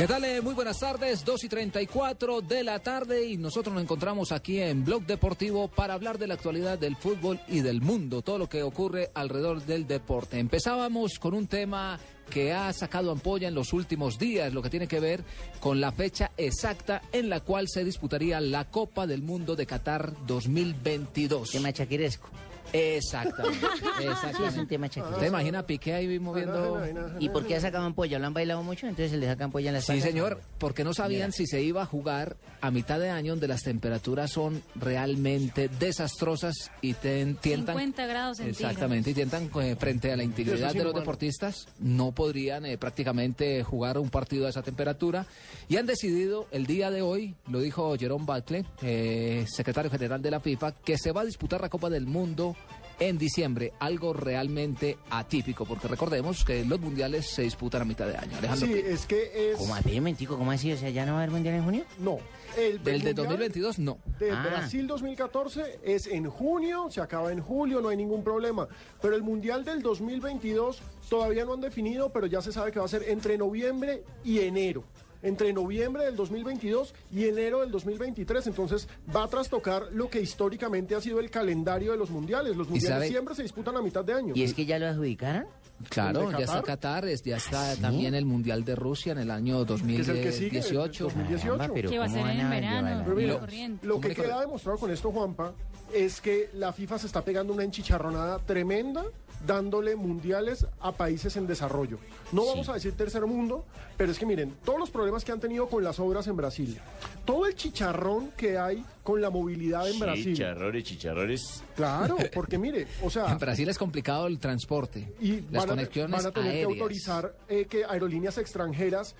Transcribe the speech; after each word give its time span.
¿Qué 0.00 0.06
tal? 0.06 0.24
Eh, 0.24 0.40
Muy 0.40 0.54
buenas 0.54 0.80
tardes, 0.80 1.26
2 1.26 1.44
y 1.44 1.48
34 1.50 2.40
de 2.40 2.64
la 2.64 2.78
tarde 2.78 3.26
y 3.26 3.36
nosotros 3.36 3.74
nos 3.74 3.82
encontramos 3.82 4.32
aquí 4.32 4.58
en 4.58 4.82
Blog 4.82 5.04
Deportivo 5.04 5.68
para 5.68 5.92
hablar 5.92 6.16
de 6.16 6.26
la 6.26 6.32
actualidad 6.32 6.78
del 6.78 6.96
fútbol 6.96 7.38
y 7.48 7.60
del 7.60 7.82
mundo, 7.82 8.22
todo 8.22 8.38
lo 8.38 8.48
que 8.48 8.62
ocurre 8.62 9.10
alrededor 9.12 9.62
del 9.66 9.86
deporte. 9.86 10.38
Empezábamos 10.38 11.18
con 11.18 11.34
un 11.34 11.46
tema 11.48 12.00
que 12.30 12.54
ha 12.54 12.72
sacado 12.72 13.10
ampolla 13.10 13.48
en 13.48 13.54
los 13.54 13.74
últimos 13.74 14.18
días, 14.18 14.54
lo 14.54 14.62
que 14.62 14.70
tiene 14.70 14.88
que 14.88 15.00
ver 15.00 15.22
con 15.60 15.82
la 15.82 15.92
fecha 15.92 16.30
exacta 16.38 17.02
en 17.12 17.28
la 17.28 17.40
cual 17.40 17.68
se 17.68 17.84
disputaría 17.84 18.40
la 18.40 18.70
Copa 18.70 19.06
del 19.06 19.20
Mundo 19.20 19.54
de 19.54 19.66
Qatar 19.66 20.14
2022. 20.26 21.50
Tema 21.50 21.74
chaquiresco. 21.74 22.30
Exactamente. 22.72 23.66
Sí, 23.98 24.42
es 24.46 24.56
un 24.56 24.66
tema. 24.66 24.88
¿Te 24.88 25.26
imagina 25.26 25.60
a 25.60 25.66
Piqué 25.66 25.94
ahí 25.94 26.18
moviendo... 26.18 26.82
¿Y 27.18 27.28
por 27.28 27.46
qué 27.46 27.60
sacaban 27.60 27.94
polla? 27.94 28.18
¿Lo 28.18 28.26
han 28.26 28.34
bailado 28.34 28.62
mucho? 28.62 28.86
Entonces 28.86 29.10
se 29.10 29.16
les 29.18 29.28
sacan 29.28 29.50
polla 29.50 29.68
en 29.70 29.74
la 29.74 29.80
Sí, 29.80 30.00
señor, 30.00 30.40
porque 30.58 30.84
no 30.84 30.94
sabían 30.94 31.32
si 31.32 31.46
se 31.46 31.62
iba 31.62 31.82
a 31.82 31.86
jugar 31.86 32.36
a 32.60 32.70
mitad 32.70 32.98
de 33.00 33.10
año 33.10 33.32
donde 33.32 33.48
las 33.48 33.62
temperaturas 33.62 34.30
son 34.30 34.62
realmente 34.74 35.68
desastrosas 35.68 36.70
y 36.80 36.94
ten- 36.94 37.36
tientan... 37.36 37.74
50 37.76 38.06
grados 38.06 38.36
centígrados. 38.38 38.60
Exactamente, 38.72 39.10
y 39.10 39.14
tientan 39.14 39.50
eh, 39.60 39.76
frente 39.78 40.12
a 40.12 40.16
la 40.16 40.22
integridad 40.24 40.72
de 40.72 40.84
los 40.84 40.94
deportistas, 40.94 41.66
no 41.78 42.12
podrían 42.12 42.66
eh, 42.66 42.76
prácticamente 42.78 43.62
jugar 43.64 43.98
un 43.98 44.10
partido 44.10 44.46
a 44.46 44.50
esa 44.50 44.62
temperatura 44.62 45.26
y 45.68 45.76
han 45.76 45.86
decidido 45.86 46.46
el 46.50 46.66
día 46.66 46.90
de 46.90 47.02
hoy, 47.02 47.34
lo 47.48 47.60
dijo 47.60 47.96
Jerome 47.98 48.24
Buckley, 48.26 48.64
eh, 48.82 49.44
secretario 49.48 49.90
general 49.90 50.20
de 50.22 50.30
la 50.30 50.40
FIFA, 50.40 50.72
que 50.72 50.98
se 50.98 51.12
va 51.12 51.22
a 51.22 51.24
disputar 51.24 51.60
la 51.60 51.68
Copa 51.68 51.88
del 51.90 52.06
Mundo 52.06 52.56
en 53.00 53.18
diciembre, 53.18 53.72
algo 53.80 54.12
realmente 54.12 54.98
atípico, 55.10 55.64
porque 55.64 55.88
recordemos 55.88 56.44
que 56.44 56.64
los 56.64 56.78
mundiales 56.80 57.26
se 57.26 57.42
disputan 57.42 57.82
a 57.82 57.84
mitad 57.84 58.06
de 58.06 58.16
año. 58.16 58.36
Alejandro, 58.38 58.66
Sí, 58.68 58.74
es 58.74 59.06
que 59.06 59.52
es... 59.52 59.58
¿Cómo 59.58 59.74
así, 59.74 60.00
mentico? 60.00 60.36
¿Cómo 60.38 60.52
así? 60.52 60.72
O 60.72 60.76
sea, 60.76 60.90
¿ya 60.90 61.04
no 61.06 61.12
va 61.14 61.18
a 61.18 61.22
haber 61.22 61.32
mundial 61.32 61.54
en 61.56 61.64
junio? 61.64 61.84
No. 61.98 62.18
El 62.56 62.82
del 62.82 63.00
de 63.02 63.14
Mundial 63.14 63.14
2022 63.16 63.78
no. 63.78 63.98
De 64.18 64.30
Ah. 64.32 64.42
Brasil 64.44 64.86
2014 64.86 65.78
es 65.84 66.06
en 66.08 66.28
junio, 66.28 66.88
se 66.90 67.00
acaba 67.00 67.32
en 67.32 67.40
julio, 67.40 67.80
no 67.80 67.88
hay 67.88 67.96
ningún 67.96 68.22
problema. 68.24 68.66
Pero 69.00 69.14
el 69.14 69.22
Mundial 69.22 69.64
del 69.64 69.82
2022 69.82 70.80
todavía 71.08 71.44
no 71.44 71.54
han 71.54 71.60
definido, 71.60 72.10
pero 72.10 72.26
ya 72.26 72.42
se 72.42 72.52
sabe 72.52 72.72
que 72.72 72.78
va 72.80 72.84
a 72.84 72.88
ser 72.88 73.04
entre 73.08 73.38
noviembre 73.38 74.02
y 74.24 74.40
enero. 74.40 74.84
Entre 75.22 75.52
noviembre 75.52 76.04
del 76.04 76.16
2022 76.16 76.94
y 77.12 77.26
enero 77.26 77.60
del 77.60 77.70
2023. 77.70 78.46
Entonces 78.46 78.88
va 79.14 79.24
a 79.24 79.28
trastocar 79.28 79.88
lo 79.92 80.08
que 80.08 80.20
históricamente 80.20 80.94
ha 80.94 81.00
sido 81.00 81.20
el 81.20 81.30
calendario 81.30 81.92
de 81.92 81.98
los 81.98 82.10
mundiales. 82.10 82.56
Los 82.56 82.68
mundiales 82.68 83.08
siempre 83.08 83.34
se 83.34 83.42
disputan 83.42 83.76
a 83.76 83.82
mitad 83.82 84.04
de 84.04 84.14
año. 84.14 84.34
¿Y 84.36 84.42
es 84.42 84.54
que 84.54 84.66
ya 84.66 84.78
lo 84.78 84.86
adjudicaron? 84.86 85.46
Claro, 85.88 86.22
¿El 86.30 86.32
de 86.32 86.38
ya 86.38 86.44
está 86.44 86.62
Qatar? 86.62 87.06
Ya 87.06 87.36
está 87.36 87.74
¿Sí? 87.74 87.80
también 87.80 88.14
el 88.14 88.26
Mundial 88.26 88.64
de 88.64 88.76
Rusia 88.76 89.12
en 89.12 89.18
el 89.18 89.30
año 89.30 89.64
Que 89.64 89.74
es 89.74 90.08
el 90.08 90.22
que 90.22 90.32
sigue, 90.32 90.58
el 90.58 90.62
2018. 90.62 91.04
2018. 91.04 91.52
Caramba, 91.56 91.74
pero 91.74 91.90
Que 91.90 91.98
va 91.98 92.04
a 92.04 92.08
¿cómo 92.08 92.26
ser 92.26 92.36
en 92.36 92.50
verano. 92.50 93.02
Pero 93.04 93.16
mira, 93.16 93.32
Lo 93.34 93.40
corriente. 93.40 93.86
lo 93.86 93.94
¿Cómo 93.94 94.08
que 94.08 94.14
queda 94.14 94.40
demostrado 94.40 94.78
con 94.78 94.90
esto, 94.90 95.10
Juanpa, 95.10 95.52
es 95.94 96.20
que 96.20 96.50
la 96.54 96.72
FIFA 96.72 96.98
se 96.98 97.06
está 97.06 97.22
pegando 97.22 97.52
una 97.52 97.64
enchicharronada 97.64 98.38
tremenda 98.40 99.04
dándole 99.46 99.96
mundiales 99.96 100.66
a 100.80 100.92
países 100.92 101.34
en 101.36 101.46
desarrollo. 101.46 101.98
No 102.30 102.44
vamos 102.44 102.68
a 102.68 102.74
decir 102.74 102.92
tercer 102.92 103.24
mundo, 103.24 103.64
pero 103.96 104.12
es 104.12 104.18
que 104.18 104.26
miren, 104.26 104.54
todos 104.64 104.78
los 104.78 104.90
problemas 104.90 105.24
que 105.24 105.32
han 105.32 105.40
tenido 105.40 105.66
con 105.66 105.82
las 105.82 105.98
obras 105.98 106.26
en 106.26 106.36
Brasil, 106.36 106.78
todo 107.24 107.46
el 107.46 107.54
chicharrón 107.54 108.32
que 108.36 108.58
hay 108.58 108.84
con 109.10 109.20
la 109.20 109.30
movilidad 109.30 109.88
en 109.88 109.98
Brasil. 109.98 110.36
Chicharrones, 110.36 110.84
chicharrones. 110.84 111.64
Claro, 111.74 112.16
porque 112.34 112.58
mire, 112.58 112.86
o 113.02 113.10
sea, 113.10 113.32
En 113.32 113.38
Brasil 113.38 113.68
es 113.68 113.76
complicado 113.76 114.26
el 114.28 114.38
transporte, 114.38 115.12
y 115.20 115.40
las 115.50 115.50
van 115.50 115.62
a, 115.62 115.66
conexiones 115.66 116.16
van 116.16 116.26
a 116.26 116.30
tener 116.30 116.50
aéreas. 116.50 116.68
que 116.68 116.80
autorizar 116.80 117.36
eh, 117.48 117.66
que 117.68 117.84
aerolíneas 117.84 118.38
extranjeras 118.38 119.16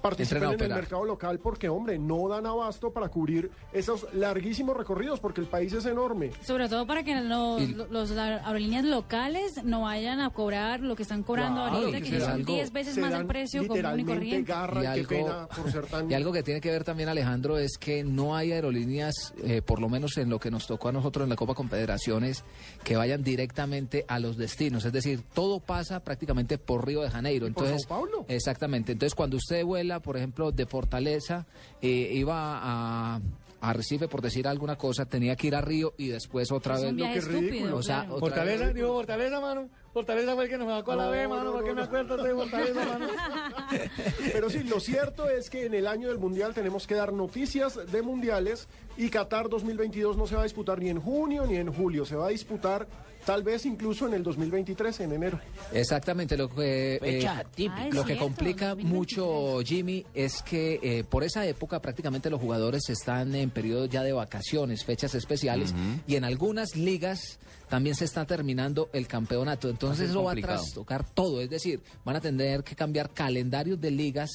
participen 0.00 0.44
en 0.44 0.60
el 0.60 0.68
mercado 0.68 1.04
local 1.04 1.38
porque, 1.38 1.68
hombre, 1.68 1.98
no 1.98 2.28
dan 2.28 2.46
abasto 2.46 2.92
para 2.92 3.08
cubrir 3.08 3.50
esos 3.72 4.06
larguísimos 4.14 4.76
recorridos 4.76 5.20
porque 5.20 5.40
el 5.40 5.46
país 5.46 5.72
es 5.72 5.84
enorme. 5.86 6.30
Sobre 6.42 6.68
todo 6.68 6.86
para 6.86 7.02
que 7.02 7.14
los, 7.20 7.62
Y- 7.62 7.74
los 7.90 8.10
aerolíneas 8.12 8.84
locales 8.84 9.62
no 9.64 9.82
vayan 9.82 10.20
a 10.20 10.30
cobrar 10.30 10.80
lo 10.80 10.96
que 10.96 11.02
están 11.02 11.22
cobrando 11.22 11.60
Claro, 11.62 11.76
ahorita, 11.86 12.00
que 12.00 12.20
son 12.20 12.30
algo- 12.30 12.52
10 12.54 12.72
veces 12.72 12.96
más 12.98 13.12
el 13.14 13.26
precio 13.26 13.60
común 13.62 13.72
y 13.72 13.78
literalmente 13.78 14.12
corriente. 14.14 14.52
garra, 14.52 14.80
Y 14.80 14.82
qué 14.82 14.88
algo- 14.88 15.08
pena 15.08 15.46
por 15.48 15.72
ser 15.72 15.86
tan... 15.86 16.10
Y 16.10 16.14
algo 16.14 16.32
que 16.32 16.42
tiene 16.42 16.60
que 16.60 16.70
ver 16.70 16.84
también, 16.84 17.08
Alejandro, 17.08 17.58
es 17.58 17.76
que 17.78 18.04
no 18.04 18.36
hay 18.36 18.52
aerolíneas, 18.52 19.34
eh, 19.44 19.62
por 19.62 19.80
lo 19.80 19.88
menos 19.88 20.16
en 20.16 20.30
lo 20.30 20.38
que 20.38 20.50
nos 20.50 20.66
tocó 20.66 20.88
a 20.88 20.92
nosotros 20.92 21.24
en 21.24 21.30
la 21.30 21.36
Copa 21.36 21.54
Confederaciones, 21.54 22.44
que 22.84 22.96
vayan 22.96 23.22
directamente 23.22 24.04
a 24.08 24.18
los 24.18 24.36
destinos. 24.36 24.84
Es 24.84 24.92
decir, 24.92 25.22
todo 25.34 25.60
pasa 25.60 26.00
prácticamente 26.00 26.58
por 26.58 26.86
Río 26.86 27.02
de 27.02 27.10
Janeiro. 27.10 27.46
¿Y 27.46 27.50
por 27.52 27.64
Entonces, 27.64 27.86
Sao 27.88 27.98
Paulo? 27.98 28.24
Exactamente. 28.28 28.92
Entonces, 28.92 29.14
cuando 29.14 29.36
usted 29.36 29.64
vuela, 29.64 29.89
por 29.98 30.16
ejemplo, 30.16 30.52
de 30.52 30.66
Fortaleza, 30.66 31.44
eh, 31.82 31.88
iba 32.14 32.36
a, 32.62 33.20
a 33.60 33.72
Recife, 33.72 34.06
por 34.06 34.22
decir 34.22 34.46
alguna 34.46 34.76
cosa, 34.76 35.06
tenía 35.06 35.34
que 35.34 35.48
ir 35.48 35.56
a 35.56 35.60
Río 35.60 35.94
y 35.98 36.06
después 36.08 36.52
otra 36.52 36.76
Es 36.76 36.82
vez. 36.82 36.90
un 36.90 36.96
viaje 36.96 37.12
que 37.14 37.18
es 37.18 37.24
ridículo. 37.26 37.50
estúpido, 37.54 37.76
O 37.78 37.82
sea, 37.82 38.00
claro. 38.04 38.18
Fortaleza, 38.20 38.64
vez- 38.66 38.74
digo 38.74 38.92
Fortaleza, 38.94 39.40
mano. 39.40 39.68
Fortaleza 39.92 40.34
fue 40.34 40.44
el 40.44 40.50
que 40.50 40.58
nos 40.58 40.68
sacó 40.68 40.92
a 40.92 40.96
la 40.96 41.04
No, 41.06 41.10
B, 41.10 41.28
mano. 41.28 41.44
no, 41.44 41.52
¿Por 41.52 41.64
qué 41.64 41.68
no, 41.70 41.74
me 41.74 41.80
no. 41.80 41.86
acuerdo 41.86 42.16
de 42.22 42.34
Fortaleza, 42.34 42.84
mano? 42.86 43.08
Pero 44.32 44.50
sí, 44.50 44.62
lo 44.62 44.78
cierto 44.80 45.28
es 45.28 45.50
que 45.50 45.66
en 45.66 45.74
el 45.74 45.86
año 45.86 46.08
del 46.08 46.18
Mundial 46.18 46.54
tenemos 46.54 46.86
que 46.86 46.94
dar 46.94 47.12
noticias 47.12 47.78
de 47.90 48.02
mundiales 48.02 48.68
y 48.96 49.08
Qatar 49.08 49.48
2022 49.48 50.16
no 50.16 50.26
se 50.26 50.34
va 50.36 50.42
a 50.42 50.44
disputar 50.44 50.78
ni 50.78 50.90
en 50.90 51.00
junio 51.00 51.46
ni 51.46 51.56
en 51.56 51.72
julio, 51.72 52.04
se 52.04 52.14
va 52.16 52.26
a 52.26 52.30
disputar 52.30 52.86
tal 53.24 53.42
vez 53.42 53.66
incluso 53.66 54.06
en 54.06 54.14
el 54.14 54.22
2023, 54.22 55.00
en 55.00 55.12
enero. 55.12 55.40
Exactamente, 55.72 56.36
lo 56.38 56.48
que, 56.48 56.94
eh, 57.02 57.26
típica. 57.54 57.76
Ah, 57.82 57.88
es 57.88 57.94
lo 57.94 58.02
que 58.02 58.14
cierto, 58.14 58.24
complica 58.24 58.68
2023. 58.70 58.86
mucho, 58.86 59.60
Jimmy, 59.64 60.06
es 60.14 60.42
que 60.42 60.80
eh, 60.82 61.04
por 61.04 61.22
esa 61.24 61.44
época 61.46 61.80
prácticamente 61.80 62.30
los 62.30 62.40
jugadores 62.40 62.88
están 62.88 63.34
en 63.34 63.50
periodos 63.50 63.90
ya 63.90 64.02
de 64.02 64.12
vacaciones, 64.12 64.84
fechas 64.84 65.14
especiales, 65.14 65.74
y 66.06 66.16
en 66.16 66.24
algunas 66.24 66.76
ligas 66.76 67.38
también 67.68 67.94
se 67.94 68.04
está 68.06 68.24
terminando 68.24 68.88
el 68.92 69.06
campeonato. 69.06 69.68
Entonces 69.86 70.10
eso 70.10 70.22
va 70.24 70.32
a 70.32 70.34
trastocar 70.56 71.04
todo, 71.14 71.40
es 71.40 71.48
decir, 71.50 71.80
van 72.04 72.16
a 72.16 72.20
tener 72.20 72.62
que 72.64 72.74
cambiar 72.76 73.10
calendarios 73.10 73.80
de 73.80 73.90
ligas, 73.90 74.30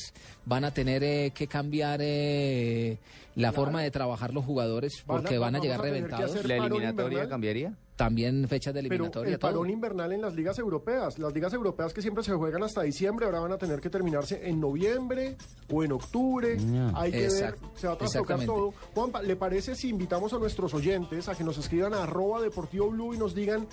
van 0.46 0.64
a 0.66 0.72
tener 0.74 1.04
eh, 1.04 1.32
que 1.36 1.48
cambiar 1.48 2.00
eh, 2.04 2.98
la 3.36 3.52
forma 3.52 3.82
de 3.82 3.92
trabajar 3.92 4.34
los 4.34 4.44
jugadores 4.44 5.04
Van 5.06 5.18
a- 5.18 5.22
porque 5.22 5.38
van 5.38 5.56
a 5.56 5.60
llegar 5.60 5.80
a 5.80 5.84
reventados. 5.84 6.46
¿La 6.46 6.56
eliminatoria 6.58 7.28
cambiaría? 7.30 7.74
También 7.96 8.48
fechas 8.50 8.74
de 8.74 8.82
Pero 8.84 8.94
eliminatoria. 8.96 9.34
el 9.34 9.40
todo. 9.40 9.52
parón 9.52 9.70
invernal 9.70 10.12
en 10.12 10.22
las 10.22 10.34
ligas 10.36 10.60
europeas, 10.60 11.18
las 11.18 11.34
ligas 11.34 11.54
europeas 11.54 11.94
que 11.94 12.02
siempre 12.02 12.24
se 12.24 12.34
juegan 12.34 12.62
hasta 12.64 12.82
diciembre, 12.82 13.26
ahora 13.26 13.40
van 13.40 13.54
a 13.54 13.58
tener 13.58 13.80
que 13.80 13.90
terminarse 13.90 14.50
en 14.50 14.60
noviembre 14.60 15.38
o 15.72 15.84
en 15.84 15.94
octubre. 15.94 16.58
Hay 16.94 17.12
que 17.12 17.26
Exact- 17.28 17.60
ver, 17.62 17.70
se 17.76 17.88
va 17.88 17.94
a 17.94 17.98
trastocar 17.98 18.46
todo. 18.46 18.74
Juanpa, 18.94 19.22
¿le 19.22 19.36
parece 19.38 19.76
si 19.76 19.90
invitamos 19.90 20.34
a 20.34 20.40
nuestros 20.40 20.74
oyentes 20.74 21.30
a 21.30 21.36
que 21.36 21.44
nos 21.44 21.58
escriban 21.58 21.94
a 21.94 22.04
arroba 22.04 22.42
deportivo 22.42 22.90
blue 22.90 23.14
y 23.14 23.18
nos 23.18 23.34
digan 23.34 23.66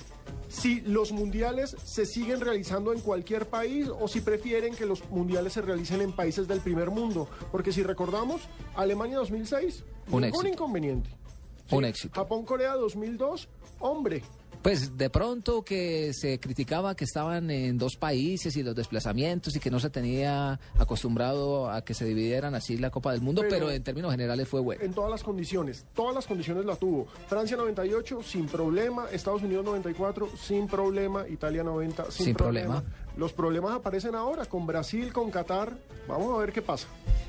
si 0.49 0.81
los 0.83 1.11
mundiales 1.13 1.77
se 1.85 2.07
siguen 2.07 2.41
realizando 2.41 2.93
en 2.93 3.01
cualquier 3.01 3.47
país 3.47 3.89
o 3.89 4.07
si 4.07 4.21
prefieren 4.21 4.75
que 4.77 4.87
los 4.87 5.09
mundiales 5.11 5.53
se 5.55 5.63
realicen 5.63 6.01
en 6.01 6.13
países 6.13 6.47
del 6.47 6.61
primer 6.61 6.91
mundo? 6.91 7.29
Porque 7.51 7.73
si 7.73 7.83
recordamos, 7.83 8.43
Alemania 8.77 9.19
2006, 9.19 9.83
Un 10.13 10.23
ningún 10.23 10.25
éxito. 10.25 10.49
inconveniente. 10.49 11.11
Un 11.70 11.85
éxito. 11.85 12.14
Japón-Corea 12.20 12.75
2002, 12.75 13.49
hombre. 13.81 14.23
Pues 14.62 14.97
de 14.97 15.11
pronto 15.11 15.64
que 15.64 16.12
se 16.14 16.38
criticaba 16.38 16.94
que 16.94 17.03
estaban 17.05 17.50
en 17.50 17.79
dos 17.79 17.97
países 17.97 18.56
y 18.56 18.62
los 18.62 18.76
desplazamientos 18.76 19.56
y 19.56 19.59
que 19.59 19.73
no 19.73 19.81
se 19.81 19.91
tenía 19.91 20.61
acostumbrado 20.79 21.69
a 21.69 21.82
que 21.85 21.94
se 21.94 22.05
dividieran 22.05 22.55
así 22.55 22.76
la 22.79 22.91
Copa 22.91 23.11
del 23.11 23.23
Mundo, 23.23 23.41
pero, 23.43 23.55
Pero- 23.67 23.70
en 23.73 23.82
términos 23.82 24.12
generales 24.12 24.47
fue 24.47 24.61
bueno. 24.61 24.85
en 24.85 24.93
todas 24.94 25.11
las 25.11 25.25
condiciones. 25.25 25.85
Todas 25.94 26.14
las 26.14 26.29
condiciones 26.29 26.64
la 26.64 26.76
tuvo. 26.76 27.06
Francia 27.26 27.56
98 27.56 28.23
sin 28.23 28.47
problema, 28.47 29.06
Estados 29.11 29.43
Unidos 29.43 29.65
94 29.65 30.29
sin 30.41 30.69
problema, 30.69 31.26
Italia 31.26 31.65
90 31.65 32.11
sin, 32.12 32.26
Sin 32.26 32.35
problema. 32.37 32.85
Los 33.17 33.32
problemas 33.32 33.73
aparecen 33.73 34.15
ahora 34.15 34.44
con 34.47 34.65
Brasil, 34.65 35.12
con 35.12 35.31
Qatar. 35.32 35.76
Vamos 36.06 36.32
a 36.35 36.38
ver 36.38 36.53
qué 36.53 36.62
pasa. 36.62 36.87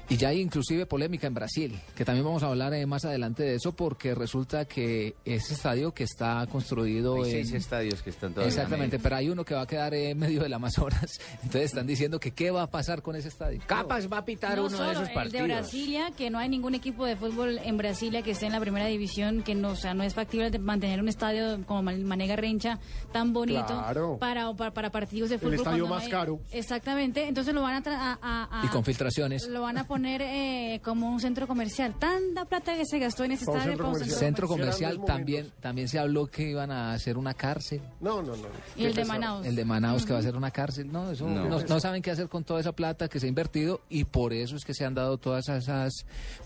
Y 0.10 0.18
ya 0.18 0.28
hay 0.30 0.42
inclusive 0.42 0.86
polémica 0.86 1.28
en 1.28 1.34
Brasil, 1.34 1.80
que 1.96 2.04
también 2.06 2.26
vamos 2.26 2.44
a 2.44 2.48
hablar 2.48 2.74
eh, 2.74 2.86
más 2.86 3.06
adelante 3.06 3.42
de 3.44 3.56
eso 3.56 3.72
porque 3.72 4.14
resulta 4.14 4.66
que 4.66 5.16
ese 5.26 5.54
estadio 5.54 5.94
que 5.94 6.04
está 6.04 6.46
construido 6.52 7.24
Hay 7.24 7.32
en... 7.32 7.48
seis 7.48 7.54
estadios 7.54 8.02
que 8.04 8.10
están 8.10 8.32
todavía. 8.34 8.50
Exactamente, 8.54 9.00
pero 9.00 9.16
hay 9.16 9.30
uno 9.30 9.46
que 9.46 9.56
va 9.56 9.62
a 9.62 9.66
quedar 9.66 9.94
en 9.94 10.20
medio 10.20 10.44
del 10.44 10.54
Amazonas. 10.54 11.20
Entonces 11.38 11.64
están 11.64 11.88
diciendo 11.88 12.20
que 12.20 12.32
qué 12.32 12.52
va 12.52 12.64
a 12.64 12.68
pasar 12.70 13.02
con 13.02 13.16
ese 13.16 13.30
estadio. 13.30 13.62
Capas 13.66 14.12
va 14.12 14.18
a 14.20 14.26
pitar 14.26 14.58
No 14.58 14.66
uno 14.66 14.72
solo 14.78 14.90
de 14.90 14.94
esos 14.96 15.08
el 15.08 15.14
partidos. 15.14 15.48
de 15.48 15.54
Brasilia, 15.54 16.12
que 16.16 16.30
no 16.30 16.38
hay 16.38 16.50
ningún 16.50 16.76
equipo 16.76 17.06
de 17.06 17.16
fútbol 17.16 17.58
en 17.64 17.78
Brasilia 17.78 18.22
que 18.22 18.32
esté 18.32 18.46
en 18.48 18.52
la 18.52 18.60
primera 18.60 18.86
división, 18.88 19.42
que 19.42 19.56
no, 19.56 19.70
o 19.70 19.76
sea, 19.76 19.94
no 19.94 20.04
es 20.04 20.14
factible 20.14 20.52
de 20.52 20.60
mantener 20.60 21.00
un 21.00 21.08
estadio 21.08 21.66
como 21.66 21.82
Man- 21.82 22.04
Manega 22.04 22.36
Rencha 22.36 22.78
tan 23.14 23.32
bonito 23.34 23.66
Claro. 23.68 24.18
para, 24.20 24.54
para, 24.54 24.72
para 24.74 24.92
partidos 24.92 25.30
de 25.30 25.40
fútbol. 25.40 25.56
estadio 25.56 25.84
cuando 25.88 25.96
más 25.96 26.04
hay- 26.04 26.12
caro. 26.12 26.40
Exactamente, 26.52 27.28
entonces 27.28 27.54
lo 27.54 27.62
van 27.62 27.76
a, 27.76 27.82
tra- 27.84 27.98
a- 27.98 28.20
a- 28.22 28.62
a- 28.62 28.66
Y 28.66 28.68
con 28.68 28.84
filtraciones. 28.84 29.48
Lo 29.48 29.62
van 29.62 29.78
a 29.78 29.88
poner 29.94 30.24
eh, 30.24 30.82
como 30.84 31.08
un 31.08 31.20
centro 31.20 31.46
comercial. 31.46 31.94
Tanta 32.00 32.46
plata 32.46 32.76
que 32.76 32.84
se 32.84 32.98
gastó 32.98 33.26
en 33.26 33.34
ese 33.34 33.46
Para 33.46 33.60
un 33.60 33.60
estadio 33.60 33.78
centro 33.78 33.78
para 33.78 33.90
un 33.90 33.94
comercial. 33.94 34.20
Centro 34.20 34.48
Grandes 34.48 34.76
comercial 34.76 35.06
también, 35.06 35.52
también 35.62 35.88
se 35.88 36.00
habló 36.00 36.26
que 36.26 36.50
iban 36.50 36.72
a 36.72 36.94
hacer 36.94 37.16
una 37.16 37.36
cárcel. 37.36 37.80
No, 38.02 38.24
no, 38.24 38.36
no. 38.36 38.48
Y 38.76 38.86
el 38.86 38.96
de. 38.96 39.06
Manaus. 39.06 39.46
El 39.46 39.56
de 39.56 39.66
Manaus 39.66 40.04
que 40.04 40.14
va 40.14 40.18
a 40.18 40.24
ser 40.24 40.36
una 40.36 40.50
cárcel, 40.50 40.92
no, 40.92 41.12
eso 41.12 41.28
No. 41.28 41.48
no, 41.48 41.62
no 41.62 41.80
saben 41.80 42.02
qué 42.02 42.10
hacer 42.10 42.28
con 42.28 42.44
toda 42.44 42.60
esa 42.60 42.72
plata 42.72 43.08
que 43.08 43.20
se 43.20 43.28
ha 43.28 43.30
invertido 43.30 43.82
y 43.88 44.06
por 44.06 44.34
eso 44.34 44.56
es 44.56 44.66
que 44.66 44.74
se 44.74 44.84
han 44.84 44.96
dado 44.96 45.20
todas 45.20 45.48
esas 45.48 45.94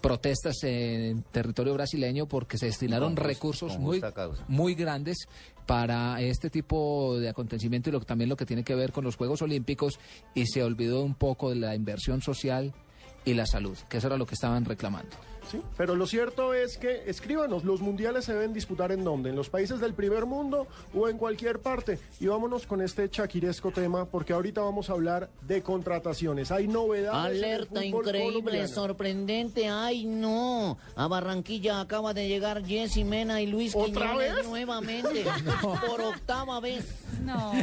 protestas 0.02 0.56
en 0.64 1.24
territorio 1.32 1.74
brasileño 1.74 2.26
porque 2.26 2.58
se 2.58 2.66
destinaron 2.66 3.16
con 3.16 3.24
recursos 3.24 3.74
con 3.74 3.82
muy, 3.82 4.02
muy 4.50 4.76
grandes 4.76 5.20
para 5.66 6.20
este 6.22 6.50
tipo 6.50 7.18
de 7.18 7.30
acontecimiento 7.30 7.90
y 7.90 7.94
lo, 7.94 8.02
también 8.02 8.30
lo 8.30 8.36
que 8.36 8.46
tiene 8.46 8.66
que 8.66 8.76
ver 8.76 8.92
con 8.92 9.06
los 9.06 9.16
Juegos 9.16 9.42
Olímpicos 9.42 10.00
y 10.36 10.48
se 10.48 10.64
olvidó 10.64 11.02
un 11.02 11.16
poco 11.16 11.50
de 11.50 11.56
la 11.56 11.76
inversión 11.76 12.22
social 12.22 12.74
y 13.28 13.34
la 13.34 13.46
salud, 13.46 13.78
que 13.90 13.98
eso 13.98 14.08
era 14.08 14.18
lo 14.18 14.26
que 14.26 14.36
estaban 14.36 14.64
reclamando. 14.66 15.16
Sí, 15.52 15.62
pero 15.78 15.96
lo 15.96 16.06
cierto 16.08 16.54
es 16.54 16.78
que, 16.78 17.04
escríbanos, 17.10 17.64
los 17.64 17.80
mundiales 17.80 18.26
se 18.26 18.34
deben 18.34 18.52
disputar 18.52 18.92
en 18.92 19.06
dónde, 19.06 19.30
en 19.30 19.38
los 19.38 19.50
países 19.50 19.80
del 19.80 19.94
primer 19.94 20.26
mundo 20.26 20.68
o 20.94 21.08
en 21.08 21.18
cualquier 21.18 21.60
parte. 21.60 22.00
Y 22.20 22.28
vámonos 22.28 22.68
con 22.68 22.82
este 22.82 23.10
chaquiresco 23.10 23.72
tema, 23.72 24.04
porque 24.04 24.34
ahorita 24.34 24.60
vamos 24.60 24.90
a 24.90 24.94
hablar 24.94 25.30
de 25.48 25.62
contrataciones. 25.64 26.52
Hay 26.52 26.68
novedades. 26.68 27.32
en 27.32 27.38
el 27.38 27.44
Alerta 27.46 27.86
increíble, 27.86 28.32
colombiano. 28.42 28.68
sorprendente. 28.68 29.70
Ay, 29.70 30.06
no. 30.06 30.78
A 30.98 31.08
Barranquilla 31.08 31.80
acaba 31.80 32.14
de 32.14 32.28
llegar 32.28 32.66
Jessy 32.66 33.06
Mena 33.06 33.42
y 33.42 33.48
Luis 33.48 33.74
¿Otra 33.74 34.08
Quiñones 34.12 34.36
vez? 34.36 34.46
nuevamente. 34.48 35.26
Por 35.88 36.02
octava 36.02 36.60
vez. 36.60 36.86
No. 37.24 37.54